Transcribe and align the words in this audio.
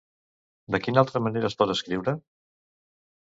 De 0.75 0.79
quina 0.85 1.01
altra 1.05 1.21
manera 1.25 1.51
es 1.53 1.57
pot 1.59 1.75
escriure? 1.75 2.17